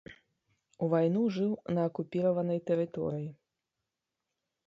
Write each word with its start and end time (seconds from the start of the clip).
У 0.85 0.87
вайну 0.93 1.21
жыў 1.35 1.51
на 1.75 1.81
акупіраванай 1.89 2.59
тэрыторыі. 2.69 3.27